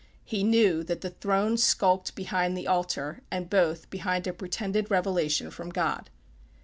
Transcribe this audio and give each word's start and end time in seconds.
He 0.23 0.43
knew 0.43 0.83
that 0.85 1.01
the 1.01 1.11
throne 1.11 1.57
skulked 1.57 2.15
behind 2.15 2.57
the 2.57 2.65
altar, 2.65 3.21
and 3.29 3.47
both 3.47 3.87
behind 3.91 4.25
a 4.25 4.33
pretended 4.33 4.89
revelation 4.89 5.51
from 5.51 5.69
God. 5.69 6.09